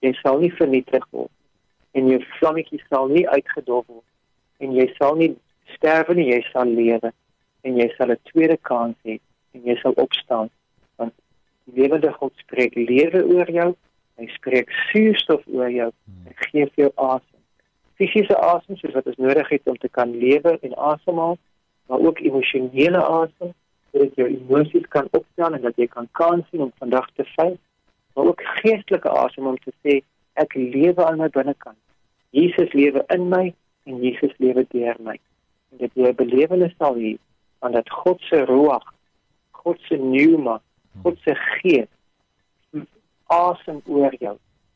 Jy 0.00 0.12
sal 0.12 0.38
nie 0.38 0.52
vernietig 0.52 1.06
word 1.10 1.30
en 1.92 2.08
jou 2.08 2.20
vlammetjie 2.38 2.80
sal 2.88 3.08
nie 3.08 3.28
uitgedof 3.28 3.86
word 3.86 4.08
en 4.58 4.72
jy 4.72 4.94
sal 4.98 5.16
nie 5.16 5.36
sterwe 5.74 6.14
nie, 6.14 6.30
jy 6.32 6.40
sal 6.52 6.66
lewe 6.66 7.12
en 7.62 7.76
jy 7.76 7.88
sal 7.96 8.10
'n 8.10 8.18
tweede 8.30 8.56
kans 8.56 8.96
hê 9.04 9.18
en 9.52 9.64
jy 9.68 9.76
sal 9.80 9.96
opstaan 10.04 10.50
want 11.00 11.14
die 11.64 11.82
lewende 11.82 12.12
God 12.18 12.32
spreek 12.44 12.76
lewe 12.78 13.24
oor 13.34 13.50
jou 13.50 13.70
hy 14.20 14.28
spreek 14.36 14.70
suurstof 14.90 15.46
oor 15.52 15.70
jou 15.72 15.90
hy 16.26 16.36
gee 16.46 16.68
vir 16.68 16.84
jou 16.84 16.92
asem. 16.96 17.40
Fisiese 18.00 18.36
asem 18.36 18.78
soos 18.80 18.94
wat 18.98 19.08
ons 19.12 19.20
nodig 19.22 19.48
het 19.54 19.68
om 19.68 19.78
te 19.80 19.88
kan 19.88 20.12
lewe 20.24 20.58
en 20.60 20.78
asemhaal 20.92 21.38
maar 21.90 22.06
ook 22.08 22.22
emosionele 22.24 23.02
asem 23.02 23.52
sodat 23.92 24.16
jou 24.16 24.28
emosies 24.28 24.86
kan 24.88 25.08
opstaan 25.12 25.58
en 25.58 25.66
dat 25.66 25.76
jy 25.76 25.88
kan 25.90 26.08
kans 26.18 26.48
sien 26.50 26.64
om 26.64 26.72
vandag 26.80 27.10
te 27.16 27.26
vy 27.36 27.52
maar 28.14 28.24
ook 28.32 28.42
geestelike 28.60 29.08
asem 29.08 29.46
om 29.46 29.58
te 29.58 29.72
sê 29.84 30.00
ek 30.40 30.54
lewe 30.54 31.04
aan 31.04 31.20
my 31.20 31.28
binnekant. 31.32 31.76
Jesus 32.32 32.72
lewe 32.72 33.04
in 33.12 33.28
my 33.28 33.52
en 33.88 34.00
Jesus 34.00 34.32
lewe 34.38 34.64
deur 34.72 34.96
my. 35.04 35.18
En 35.72 35.82
dit 35.84 35.92
jy 35.94 36.08
'n 36.08 36.16
belewenis 36.16 36.74
sal 36.78 36.96
hê 36.96 37.16
van 37.60 37.72
dat 37.72 37.90
God 37.90 38.20
se 38.20 38.44
ruach, 38.44 38.88
God 39.64 39.78
se 39.88 39.98
pneuma, 39.98 40.60
God 41.02 41.18
se 41.24 41.34
gees 41.34 41.90
asem 43.32 43.78
oor 43.88 44.12
jou 44.20 44.34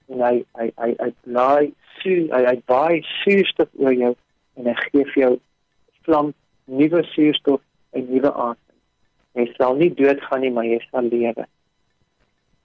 en 0.08 0.22
hy 0.24 0.36
hy 0.56 0.66
hy 0.80 0.90
hy 1.00 1.08
bly 1.26 1.66
su 1.98 2.14
hy 2.32 2.42
hy 2.46 2.54
baie 2.72 3.02
suurstof 3.10 3.68
oor 3.82 3.96
jou 3.96 4.12
en 4.56 4.70
hy 4.70 4.76
gee 4.84 5.04
vir 5.10 5.22
jou 5.22 5.32
vlam 6.06 6.32
nuwe 6.80 7.02
suurstof 7.12 7.60
en 7.92 8.06
nuwe 8.12 8.32
asem. 8.32 8.76
Jy 9.36 9.46
sal 9.58 9.76
nie 9.76 9.90
doodgaan 9.98 10.40
nie, 10.40 10.52
maar 10.54 10.64
jy 10.64 10.78
sal 10.86 11.10
lewe. 11.12 11.44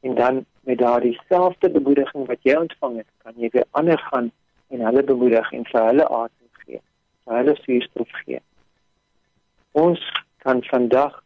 En 0.08 0.16
dan 0.16 0.46
met 0.70 0.80
daardie 0.80 1.18
selfde 1.28 1.70
bemoediging 1.74 2.30
wat 2.30 2.48
jy 2.48 2.56
ontvang 2.62 3.02
het, 3.02 3.10
kan 3.26 3.36
jy 3.36 3.50
weer 3.52 3.68
ander 3.76 4.00
gaan 4.08 4.32
en 4.72 4.86
hulle 4.88 5.04
bemoedig 5.04 5.52
en 5.58 5.68
vir 5.68 5.90
hulle 5.90 6.08
asem 6.08 6.42
hulle 7.32 7.56
suurstof 7.64 8.12
gee. 8.24 8.40
Ons 9.72 10.02
kan 10.44 10.64
vandag 10.70 11.24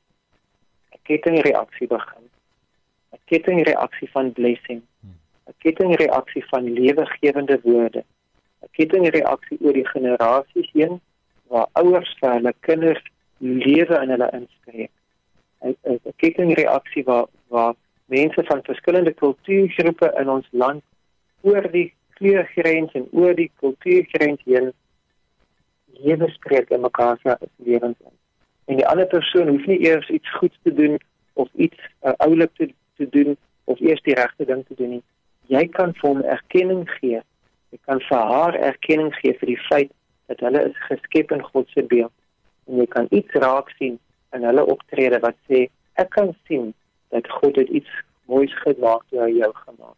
kettingreaksie 1.08 1.88
begin. 1.88 2.26
'n 3.14 3.22
Kettingreaksie 3.32 4.10
van 4.12 4.32
blessing. 4.32 4.82
'n 5.48 5.56
Kettingreaksie 5.64 6.46
van 6.52 6.74
lewegewende 6.74 7.60
woorde. 7.64 8.04
'n 8.64 8.70
Kettingreaksie 8.72 9.58
oor 9.62 9.74
die 9.74 9.88
generasies 9.88 10.70
heen 10.74 11.02
waar 11.48 11.68
ouers 11.72 12.16
vir 12.20 12.32
hulle 12.38 12.54
kinders 12.60 13.04
lewe 13.38 14.02
in 14.04 14.10
hulle 14.10 14.30
inspreek. 14.40 14.92
'n 15.62 16.14
Kettingreaksie 16.16 17.04
waar 17.04 17.28
waar 17.48 17.76
mense 18.06 18.44
van 18.44 18.64
verskillende 18.64 19.14
kultuurgroepe 19.14 20.14
in 20.20 20.30
ons 20.30 20.48
land 20.52 20.84
oor 21.42 21.72
die 21.72 21.94
kleurgrens 22.18 22.94
en 22.94 23.08
oor 23.12 23.34
die 23.36 23.52
kultuurgrens 23.62 24.42
heen 24.46 24.74
lewe 26.04 26.30
spreek 26.30 26.70
in 26.70 26.82
mekaar 26.82 27.18
se 27.24 27.38
lewens 27.56 27.98
in. 28.00 28.16
En 28.66 28.80
die 28.80 28.88
ander 28.88 29.06
persoon 29.06 29.48
hoef 29.48 29.66
nie 29.66 29.80
eers 29.86 30.10
iets 30.10 30.32
goeds 30.38 30.58
te 30.64 30.74
doen 30.74 30.98
of 31.34 31.50
iets 31.54 31.78
uh, 32.02 32.14
oulik 32.18 32.54
te 32.54 32.70
te 32.96 33.10
doen 33.10 33.38
of 33.64 33.80
eers 33.80 34.02
die 34.02 34.16
regte 34.16 34.46
ding 34.46 34.64
te 34.68 34.76
doen 34.76 34.90
nie. 34.90 35.04
Jy 35.52 35.68
kan 35.76 35.94
vir 36.00 36.10
hom 36.10 36.22
erkenning 36.24 36.86
gee. 36.98 37.20
Jy 37.74 37.80
kan 37.86 38.02
vir 38.08 38.30
haar 38.32 38.56
erkenning 38.70 39.12
gee 39.20 39.36
vir 39.40 39.52
die 39.52 39.62
feit 39.68 39.92
dat 40.32 40.42
hulle 40.46 40.64
is 40.70 40.78
geskep 40.88 41.34
in 41.36 41.44
God 41.44 41.70
se 41.74 41.84
beeld. 41.84 42.14
En 42.66 42.80
jy 42.82 42.88
kan 42.96 43.10
iets 43.12 43.38
raak 43.44 43.70
sien 43.78 44.00
in 44.34 44.48
hulle 44.48 44.66
optrede 44.66 45.20
wat 45.26 45.38
sê 45.50 45.68
ek 46.02 46.10
kan 46.16 46.34
sien 46.48 46.72
dat 47.14 47.30
God 47.30 47.60
dit 47.60 47.70
iets 47.82 48.02
moois 48.32 48.54
gemaak 48.64 49.04
het 49.06 49.20
deur 49.20 49.30
jou 49.30 49.52
gemaak. 49.54 49.98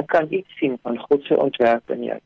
Ek 0.00 0.08
kan 0.10 0.26
iets 0.30 0.58
sien 0.58 0.78
van 0.82 0.98
God 0.98 1.24
se 1.28 1.36
ontwerp 1.38 1.90
in 1.94 2.04
jou. 2.08 2.20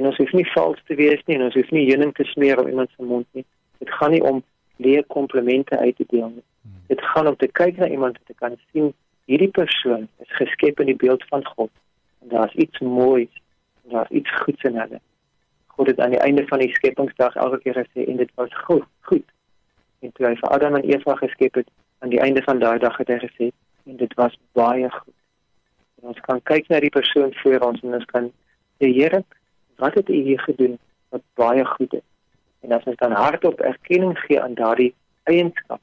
En 0.00 0.08
ons 0.10 0.16
hoef 0.16 0.32
nie 0.32 0.48
vals 0.54 0.80
te 0.88 0.96
wees 0.98 1.22
nie 1.26 1.36
en 1.36 1.46
ons 1.48 1.56
hoef 1.58 1.70
nie 1.76 1.86
heuning 1.90 2.12
te 2.16 2.24
smeer 2.32 2.60
op 2.62 2.68
iemand 2.68 2.90
se 2.96 3.04
mond 3.04 3.26
nie. 3.36 3.44
Dit 3.78 3.92
gaan 3.98 4.14
nie 4.16 4.22
om 4.24 4.42
leë 4.84 5.04
komplimente 5.12 5.78
uit 5.78 5.96
te 5.96 6.06
deel 6.08 6.28
nie. 6.28 6.46
Hmm. 6.62 6.80
Dit 6.92 7.02
gaan 7.12 7.28
om 7.30 7.36
te 7.36 7.48
kyk 7.60 7.76
na 7.76 7.88
iemand 7.88 8.18
en 8.18 8.26
te 8.26 8.34
kan 8.34 8.56
sien 8.72 8.92
hierdie 9.30 9.52
persoon 9.54 10.08
is 10.24 10.32
geskep 10.38 10.80
in 10.80 10.90
die 10.90 10.98
beeld 11.02 11.24
van 11.28 11.44
God. 11.46 11.70
En 12.22 12.32
daar's 12.34 12.54
iets 12.54 12.78
moois, 12.78 13.30
daar's 13.92 14.10
iets 14.10 14.32
goeds 14.42 14.62
in 14.68 14.78
hulle. 14.80 15.00
God 15.66 15.86
het 15.92 16.00
aan 16.00 16.16
die 16.16 16.22
einde 16.24 16.46
van 16.46 16.58
die 16.58 16.72
skepingsdag 16.74 17.36
elke 17.36 17.60
keer 17.62 17.78
gesê 17.82 18.06
en 18.06 18.16
dit 18.16 18.32
was 18.34 18.56
goed, 18.66 18.84
goed. 19.00 19.24
En 20.00 20.12
toe 20.12 20.26
hy 20.26 20.34
vir 20.40 20.52
Adam 20.56 20.76
en 20.80 20.88
Eva 20.88 21.16
geskep 21.20 21.60
het, 21.60 21.68
aan 22.00 22.12
die 22.12 22.20
einde 22.20 22.42
van 22.42 22.58
daai 22.58 22.78
dag 22.78 22.96
het 23.00 23.12
hy 23.12 23.18
gesê 23.24 23.50
en 23.86 23.96
dit 24.00 24.14
was 24.20 24.36
baie 24.58 24.90
goed. 24.90 25.16
En 26.00 26.12
ons 26.12 26.20
kan 26.26 26.42
kyk 26.52 26.68
na 26.68 26.80
die 26.80 26.92
persoon 26.92 27.34
voor 27.42 27.68
ons 27.70 27.82
en 27.84 27.96
ons 28.00 28.12
kan 28.12 28.30
sê 28.80 28.92
Here, 28.96 29.24
wat 29.80 29.94
het 29.94 30.08
u 30.08 30.16
hier 30.16 30.40
gedoen 30.40 30.78
wat 31.12 31.24
baie 31.36 31.64
goed 31.64 31.94
is 31.94 32.09
en 32.60 32.72
as 32.76 32.86
ons 32.90 33.00
dan 33.02 33.16
hardop 33.16 33.60
erkenning 33.72 34.16
gee 34.26 34.40
aan 34.42 34.54
daardie 34.54 34.92
eienskap 35.30 35.82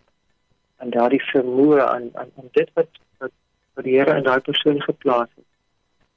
aan 0.77 0.93
daardie 0.93 1.23
vermoë 1.31 1.81
aan 1.83 2.09
aan 2.13 2.31
aan 2.37 2.49
dit 2.59 2.71
wat 2.79 2.89
wat, 3.19 3.33
wat 3.75 3.85
die 3.85 3.97
Here 3.97 4.17
in 4.17 4.27
daai 4.29 4.39
persoon 4.49 4.81
geplaas 4.85 5.29
het 5.35 5.47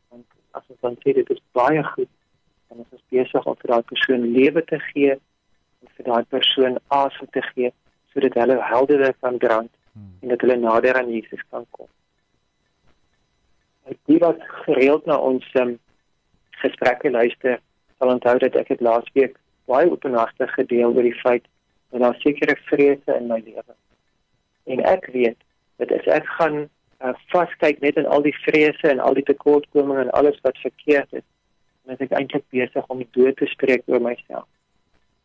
want 0.08 0.26
as 0.58 0.64
ons 0.68 0.80
dan 0.86 0.98
sê 1.04 1.16
dit 1.20 1.36
is 1.36 1.42
baie 1.56 1.84
goed 1.94 2.12
dan 2.70 2.84
is 2.84 2.96
ons 2.96 3.06
besig 3.16 3.46
om 3.46 3.58
vir 3.62 3.74
daai 3.74 3.86
persoon 3.92 4.26
lewe 4.38 4.64
te 4.72 4.78
gee 4.90 5.16
en 5.16 5.94
vir 5.96 6.10
daai 6.10 6.24
persoon 6.34 6.78
asem 7.02 7.30
te 7.36 7.42
gee 7.52 7.72
sodat 8.12 8.36
hulle 8.42 8.58
helderder 8.72 9.14
kan 9.20 9.38
brand 9.38 9.72
hmm. 9.92 10.12
en 10.22 10.34
dat 10.34 10.44
hulle 10.44 10.56
nader 10.56 10.98
aan 11.00 11.10
Jesus 11.10 11.42
kan 11.50 11.66
kom. 11.70 11.88
Ek 13.90 13.98
dink 14.06 14.22
wat 14.22 14.42
gereeld 14.66 15.06
na 15.10 15.16
ons 15.18 15.46
um, 15.62 15.76
gesprekke 16.62 17.10
luister 17.10 17.58
sal 17.98 18.12
onthou 18.14 18.36
dat 18.44 18.58
ek 18.62 18.74
het 18.74 18.84
laasweek 18.84 19.38
baie 19.70 19.90
openhartig 19.90 20.52
gedeel 20.58 20.94
oor 20.94 21.06
die 21.06 21.20
feit 21.22 21.46
dat 21.90 22.04
daar 22.04 22.18
sekere 22.22 22.56
vrese 22.68 23.16
in 23.16 23.30
my 23.30 23.40
lewe. 23.44 23.74
En 24.70 24.84
ek 24.86 25.08
weet 25.14 25.38
dat 25.82 25.92
as 25.96 26.06
ek 26.20 26.28
gaan 26.38 26.58
uh, 26.62 27.14
vaskyk 27.32 27.80
net 27.80 27.98
in 27.98 28.06
al 28.06 28.22
die 28.26 28.36
vrese 28.44 28.90
en 28.90 29.02
al 29.02 29.16
die 29.18 29.26
tekortkominge 29.26 30.06
en 30.06 30.14
alles 30.18 30.38
wat 30.46 30.58
verkeerd 30.62 31.20
is, 31.22 31.26
dan 31.84 31.96
is 31.96 32.04
ek 32.06 32.14
eintlik 32.18 32.46
besig 32.54 32.86
om 32.92 33.02
die 33.02 33.10
dood 33.16 33.38
te 33.40 33.48
spreek 33.50 33.86
oor 33.90 34.02
myself. 34.04 34.46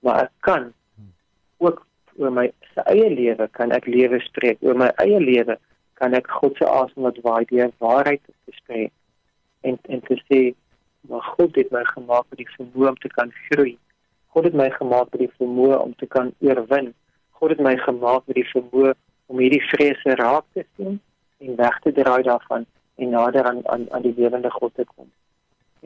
Maar 0.05 0.27
ek 0.27 0.33
kan 0.47 0.71
ook 1.63 1.85
oor 2.17 2.31
my 2.31 2.49
eie 2.85 3.07
lewe 3.11 3.47
kan 3.57 3.73
ek 3.75 3.87
lewe 3.91 4.19
spreek. 4.23 4.61
Oor 4.63 4.77
my 4.79 4.91
eie 5.03 5.19
lewe 5.19 5.57
kan 5.99 6.15
ek 6.15 6.29
God 6.39 6.57
se 6.59 6.67
asem 6.67 7.05
laat 7.07 7.19
waai 7.25 7.45
deur 7.51 7.71
waarheid 7.83 8.23
te 8.25 8.55
spreek. 8.61 8.93
En 9.67 9.79
en 9.89 10.03
te 10.07 10.19
sê 10.27 10.41
maar 11.09 11.21
God 11.35 11.55
het 11.59 11.69
my 11.71 11.83
gemaak 11.85 12.25
met 12.31 12.39
die 12.41 12.51
vermoë 12.55 12.93
om 12.93 13.01
te 13.01 13.11
kan 13.13 13.33
groei. 13.47 13.75
God 14.35 14.43
het 14.43 14.53
my 14.59 14.67
gemaak 14.69 15.13
met 15.13 15.21
die 15.21 15.31
vermoë 15.39 15.75
om 15.79 15.93
te 15.95 16.05
kan 16.11 16.33
oorwin. 16.43 16.89
God 17.39 17.53
het 17.53 17.61
my 17.63 17.71
gemaak 17.79 18.25
met 18.27 18.35
die 18.35 18.49
vermoë 18.49 18.89
om 19.31 19.39
hierdie 19.39 19.61
vrese 19.69 20.15
raak 20.19 20.43
te 20.51 20.65
sien 20.75 20.97
en 21.39 21.55
weg 21.55 21.77
te 21.85 21.93
draai 21.95 22.23
daarvan 22.27 22.65
en 22.99 23.13
nader 23.15 23.47
aan 23.47 23.61
aan 23.71 23.85
aan 23.95 24.03
die 24.03 24.11
lewende 24.17 24.51
God 24.51 24.73
te 24.75 24.83
kom. 24.89 25.07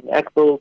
En 0.01 0.09
ek 0.17 0.31
wil 0.33 0.57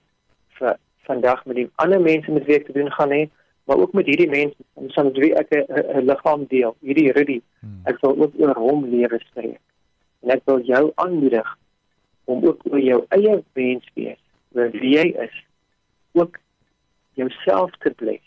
vir 0.58 0.76
vandag 1.08 1.40
met 1.48 1.56
die 1.62 1.64
ander 1.84 2.00
mense 2.04 2.34
met 2.36 2.44
wie 2.44 2.58
ek 2.58 2.66
te 2.66 2.74
doen 2.76 2.92
gaan 2.92 3.14
hê, 3.16 3.22
maar 3.64 3.80
ook 3.80 3.96
met 3.96 4.10
hierdie 4.10 4.28
mense 4.34 4.66
om 4.76 4.90
saam 4.92 5.08
met 5.08 5.20
wie 5.24 5.32
ek 5.40 5.54
'n 5.56 6.04
liggaam 6.10 6.44
deel, 6.52 6.76
hierdie 6.84 7.12
Rudy. 7.12 7.40
Hmm. 7.60 7.80
Ek 7.84 8.00
wil 8.04 8.20
ook 8.20 8.36
oor 8.36 8.54
hom 8.54 8.84
lewe 8.84 9.20
spreek. 9.30 9.60
En 10.20 10.36
ek 10.36 10.42
wil 10.44 10.60
jou 10.60 10.92
aanmoedig 10.94 11.56
om 12.24 12.44
ook 12.44 12.60
oor 12.68 12.80
jou 12.80 13.00
eie 13.08 13.42
wens 13.52 13.88
wees 13.94 14.20
oor 14.52 14.70
wie 14.76 14.92
jy 14.98 15.08
is 15.24 15.44
ook 16.12 16.36
jouself 17.18 17.74
te 17.82 17.90
bless 18.00 18.24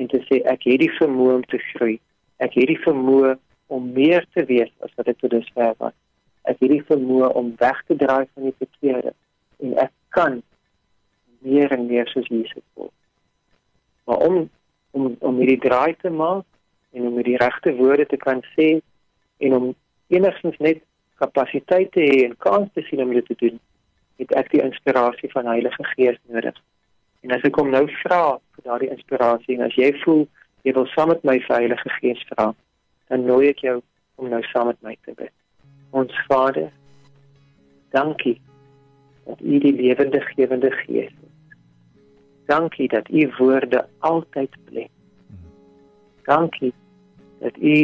en 0.00 0.08
te 0.08 0.20
sê 0.26 0.40
ek 0.48 0.64
het 0.68 0.80
die 0.82 0.92
vermoë 0.96 1.34
om 1.38 1.44
te 1.52 1.60
groei. 1.72 1.98
Ek 2.42 2.56
het 2.56 2.70
die 2.70 2.80
vermoë 2.80 3.34
om 3.72 3.90
meer 3.96 4.24
te 4.36 4.44
wees 4.48 4.72
as 4.84 4.92
wat 4.96 5.10
ek 5.12 5.20
tot 5.20 5.34
dusver 5.34 5.74
was. 5.82 5.96
Ek 6.48 6.58
het 6.64 6.72
die 6.72 6.84
vermoë 6.88 7.28
om 7.38 7.52
weg 7.60 7.82
te 7.88 7.96
draai 8.00 8.24
van 8.32 8.48
die 8.48 8.56
verkeerde 8.58 9.12
en 9.62 9.76
ek 9.84 9.92
kan 10.16 10.40
meer 11.44 11.72
en 11.76 11.86
meer 11.90 12.08
soos 12.10 12.30
Jesus 12.32 12.64
word. 12.78 12.94
Maar 14.08 14.24
om 14.28 14.48
om 14.92 15.12
om 15.24 15.38
hierdie 15.40 15.60
draai 15.62 15.94
te 16.00 16.10
maak 16.12 16.44
en 16.92 17.06
om 17.08 17.20
die 17.24 17.38
regte 17.40 17.72
woorde 17.78 18.04
te 18.08 18.18
kan 18.20 18.42
sê 18.56 18.72
en 19.40 19.54
om 19.58 19.68
enigstens 20.12 20.58
net 20.60 20.82
kapasiteit 21.22 21.92
te 21.94 22.04
hê 22.04 22.24
en 22.26 22.36
kans 22.36 22.68
te 22.74 22.84
sien 22.88 23.00
om 23.04 23.14
dit 23.14 23.26
te 23.28 23.38
doen 23.44 23.60
het 24.20 24.34
ek 24.38 24.52
die 24.52 24.62
inspirasie 24.62 25.30
van 25.32 25.48
Heilige 25.50 25.84
Gees 25.94 26.18
nodig. 26.30 26.56
En 27.22 27.34
as 27.36 27.44
ek 27.46 27.58
hom 27.60 27.70
nou 27.70 27.84
vra 28.02 28.22
vir 28.56 28.64
daardie 28.66 28.90
inspirasie 28.90 29.56
en 29.56 29.66
as 29.68 29.76
jy 29.78 29.92
voel 30.02 30.24
jy 30.66 30.74
wil 30.76 30.86
saam 30.92 31.10
met 31.10 31.24
my 31.26 31.38
Heilige 31.48 31.90
Gees 31.98 32.22
vra, 32.30 32.52
dan 33.10 33.26
nooi 33.26 33.48
ek 33.50 33.64
jou 33.66 33.80
om 34.22 34.30
nou 34.30 34.42
saam 34.50 34.70
met 34.70 34.78
my 34.86 34.94
te 35.06 35.14
bid. 35.18 35.32
Ons 35.90 36.14
Vader, 36.28 36.70
dankie 37.94 38.38
dat 39.26 39.40
U 39.40 39.58
die 39.62 39.74
lewende 39.78 40.20
gewende 40.32 40.70
Gees 40.82 41.10
is. 41.10 41.56
Dankie 42.50 42.88
dat 42.88 43.10
U 43.10 43.26
woorde 43.38 43.84
altyd 43.98 44.54
bly. 44.70 44.86
Dankie 46.26 46.72
dat 47.42 47.58
U 47.58 47.76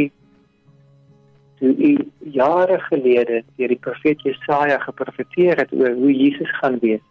toe 1.58 1.74
U 1.74 1.92
jare 2.30 2.78
gelede 2.86 3.42
deur 3.56 3.74
die 3.74 3.82
profeet 3.82 4.22
Jesaja 4.22 4.78
geprofeteer 4.78 5.58
het 5.58 5.72
oor 5.74 5.94
hoe 5.98 6.14
Jesus 6.14 6.50
gaan 6.58 6.78
wees. 6.78 7.02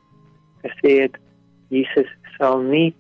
Gesê 0.64 0.94
het 1.04 1.20
Jesus 1.70 2.10
sal 2.38 2.62
nie 2.62 2.96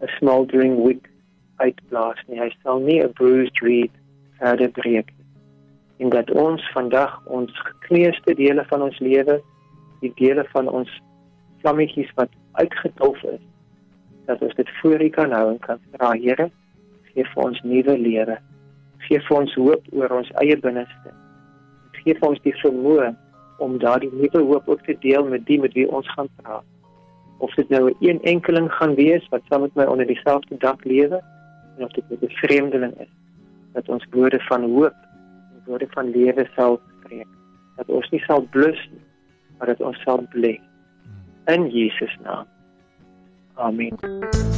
'n 0.00 0.08
smoldering 0.18 0.82
wick 0.84 1.10
uitblaas 1.56 2.18
nie. 2.28 2.40
Hy 2.40 2.50
sal 2.62 2.80
nie 2.80 3.00
'n 3.02 3.12
bruised 3.12 3.60
reed 3.60 3.90
verder 4.38 4.70
breek 4.70 5.06
nie. 5.18 5.26
En 5.98 6.10
dat 6.10 6.30
ons 6.30 6.70
vandag 6.72 7.20
ons 7.26 7.50
gekneusde 7.52 8.34
dele 8.34 8.64
van 8.64 8.82
ons 8.82 8.98
lewe, 8.98 9.42
die 10.00 10.12
dele 10.14 10.44
van 10.52 10.68
ons 10.68 10.90
vlammetjies 11.60 12.12
wat 12.14 12.30
uitgedof 12.52 13.22
is, 13.22 13.40
dat 14.26 14.42
ons 14.42 14.54
dit 14.54 14.68
voor 14.80 15.02
U 15.02 15.08
kan 15.08 15.32
hou 15.32 15.50
en 15.50 15.58
kan 15.58 15.80
vra, 15.92 16.12
Here, 16.12 16.50
gee 17.14 17.24
vir 17.24 17.44
ons 17.44 17.60
nuwe 17.62 17.98
lewe 17.98 18.38
gee 19.08 19.20
vir 19.24 19.36
ons 19.40 19.54
hoop 19.56 19.86
oor 19.96 20.14
ons 20.20 20.30
eie 20.42 20.56
binneste. 20.60 21.14
Gee 22.02 22.16
vir 22.18 22.28
ons 22.30 22.42
die 22.44 22.54
vermoë 22.60 23.12
om 23.64 23.78
daardie 23.82 24.10
nuwe 24.12 24.42
hoop 24.50 24.68
ook 24.70 24.82
te 24.86 24.96
deel 25.02 25.26
met 25.32 25.46
die 25.48 25.58
met 25.60 25.74
wie 25.78 25.88
ons 25.88 26.08
gaan 26.14 26.28
praat. 26.40 26.66
Of 27.38 27.54
dit 27.54 27.68
nou 27.68 27.90
'n 27.90 27.96
een 28.00 28.22
enkeling 28.22 28.72
gaan 28.72 28.94
wees 28.94 29.28
wat 29.28 29.42
saam 29.48 29.60
met 29.60 29.74
my 29.74 29.84
onder 29.84 30.06
dieselfde 30.06 30.56
dak 30.58 30.84
lewe, 30.84 31.22
en 31.76 31.84
of 31.84 31.92
dit 31.92 32.04
'n 32.08 32.28
vreemdeling 32.28 32.94
is, 32.98 33.12
dat 33.72 33.88
ons 33.88 34.06
woorde 34.10 34.40
van 34.40 34.62
hoop 34.62 34.94
en 35.54 35.62
woorde 35.64 35.86
van 35.90 36.10
lewe 36.10 36.48
sal 36.56 36.80
spreek. 37.00 37.26
Dat 37.76 37.88
ons 37.88 38.10
nie 38.10 38.20
sal 38.20 38.46
blus 38.50 38.88
nie, 38.90 39.02
maar 39.58 39.66
dat 39.66 39.80
ons 39.80 40.00
sal 40.02 40.26
bly. 40.30 40.60
In 41.44 41.70
Jesus 41.70 42.16
naam. 42.22 42.46
Amen. 43.54 44.57